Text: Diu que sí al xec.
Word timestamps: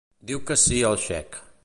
Diu 0.29 0.39
que 0.51 0.57
sí 0.61 0.81
al 0.91 0.99
xec. 1.05 1.39